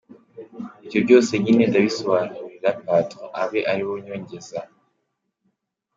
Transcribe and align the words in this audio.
Ibyo 0.85 0.99
byose 1.05 1.31
nyine 1.43 1.63
ndabisobanurira 1.69 2.69
patron 2.85 3.29
abe 3.41 3.59
ari 3.71 3.81
we 3.87 3.91
unyongeza…. 3.99 4.59